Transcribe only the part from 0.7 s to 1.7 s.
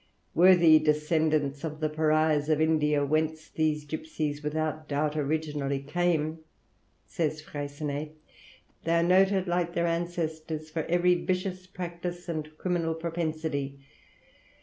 descendants